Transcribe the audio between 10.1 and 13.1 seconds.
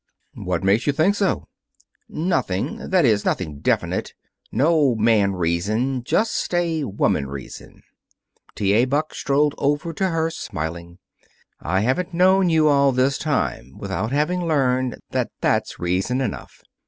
smiling. "I haven't known you all